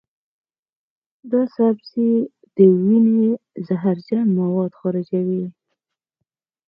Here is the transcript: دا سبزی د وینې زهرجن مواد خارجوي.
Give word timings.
دا 1.31 1.41
سبزی 1.55 2.11
د 2.55 2.57
وینې 2.83 3.29
زهرجن 3.67 4.25
مواد 4.37 4.71
خارجوي. 4.79 5.45